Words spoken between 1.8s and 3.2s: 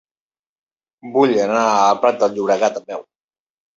al Prat de Llobregat a peu.